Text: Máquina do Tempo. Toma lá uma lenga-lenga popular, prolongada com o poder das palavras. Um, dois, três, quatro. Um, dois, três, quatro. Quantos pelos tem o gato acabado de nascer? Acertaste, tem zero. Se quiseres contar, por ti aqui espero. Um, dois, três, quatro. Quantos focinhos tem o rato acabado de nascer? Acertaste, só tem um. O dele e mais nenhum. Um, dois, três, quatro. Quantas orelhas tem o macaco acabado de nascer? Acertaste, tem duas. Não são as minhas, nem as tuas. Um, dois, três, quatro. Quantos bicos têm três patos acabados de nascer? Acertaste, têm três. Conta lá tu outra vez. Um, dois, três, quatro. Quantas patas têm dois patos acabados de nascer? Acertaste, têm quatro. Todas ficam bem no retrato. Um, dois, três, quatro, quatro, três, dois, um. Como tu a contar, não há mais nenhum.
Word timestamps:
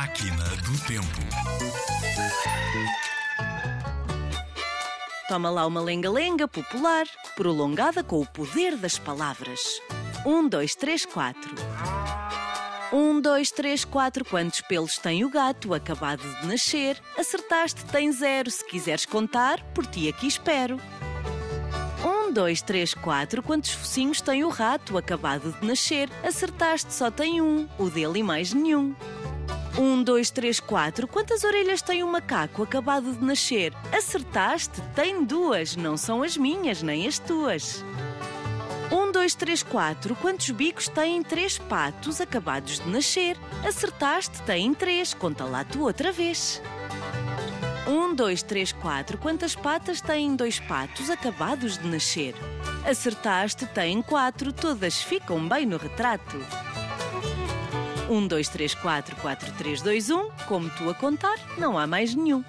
Máquina 0.00 0.44
do 0.64 0.78
Tempo. 0.86 1.20
Toma 5.28 5.50
lá 5.50 5.66
uma 5.66 5.82
lenga-lenga 5.82 6.48
popular, 6.48 7.04
prolongada 7.36 8.02
com 8.02 8.18
o 8.18 8.24
poder 8.24 8.78
das 8.78 8.98
palavras. 8.98 9.60
Um, 10.24 10.48
dois, 10.48 10.74
três, 10.74 11.04
quatro. 11.04 11.54
Um, 12.90 13.20
dois, 13.20 13.50
três, 13.50 13.84
quatro. 13.84 14.24
Quantos 14.24 14.62
pelos 14.62 14.96
tem 14.96 15.22
o 15.22 15.28
gato 15.28 15.74
acabado 15.74 16.22
de 16.22 16.46
nascer? 16.46 16.98
Acertaste, 17.18 17.84
tem 17.84 18.10
zero. 18.10 18.50
Se 18.50 18.66
quiseres 18.66 19.04
contar, 19.04 19.62
por 19.74 19.84
ti 19.84 20.08
aqui 20.08 20.26
espero. 20.26 20.80
Um, 22.02 22.32
dois, 22.32 22.62
três, 22.62 22.94
quatro. 22.94 23.42
Quantos 23.42 23.72
focinhos 23.72 24.22
tem 24.22 24.44
o 24.44 24.48
rato 24.48 24.96
acabado 24.96 25.54
de 25.60 25.66
nascer? 25.66 26.08
Acertaste, 26.24 26.90
só 26.90 27.10
tem 27.10 27.42
um. 27.42 27.68
O 27.78 27.90
dele 27.90 28.20
e 28.20 28.22
mais 28.22 28.54
nenhum. 28.54 28.96
Um, 29.80 30.02
dois, 30.02 30.30
três, 30.30 30.60
quatro. 30.60 31.08
Quantas 31.08 31.42
orelhas 31.42 31.80
tem 31.80 32.02
o 32.02 32.06
macaco 32.06 32.62
acabado 32.62 33.14
de 33.14 33.24
nascer? 33.24 33.72
Acertaste, 33.90 34.82
tem 34.94 35.24
duas. 35.24 35.74
Não 35.74 35.96
são 35.96 36.22
as 36.22 36.36
minhas, 36.36 36.82
nem 36.82 37.08
as 37.08 37.18
tuas. 37.18 37.82
Um, 38.92 39.10
dois, 39.10 39.34
três, 39.34 39.62
quatro. 39.62 40.14
Quantos 40.16 40.50
bicos 40.50 40.86
têm 40.86 41.22
três 41.22 41.56
patos 41.56 42.20
acabados 42.20 42.78
de 42.78 42.90
nascer? 42.90 43.38
Acertaste, 43.66 44.42
têm 44.42 44.74
três. 44.74 45.14
Conta 45.14 45.44
lá 45.46 45.64
tu 45.64 45.80
outra 45.80 46.12
vez. 46.12 46.60
Um, 47.88 48.14
dois, 48.14 48.42
três, 48.42 48.72
quatro. 48.72 49.16
Quantas 49.16 49.56
patas 49.56 50.02
têm 50.02 50.36
dois 50.36 50.60
patos 50.60 51.08
acabados 51.08 51.78
de 51.78 51.88
nascer? 51.88 52.34
Acertaste, 52.86 53.64
têm 53.64 54.02
quatro. 54.02 54.52
Todas 54.52 55.00
ficam 55.00 55.48
bem 55.48 55.64
no 55.64 55.78
retrato. 55.78 56.36
Um, 58.10 58.26
dois, 58.26 58.48
três, 58.48 58.74
quatro, 58.74 59.14
quatro, 59.16 59.52
três, 59.52 59.80
dois, 59.80 60.10
um. 60.10 60.30
Como 60.48 60.68
tu 60.70 60.90
a 60.90 60.94
contar, 60.94 61.36
não 61.56 61.78
há 61.78 61.86
mais 61.86 62.12
nenhum. 62.12 62.42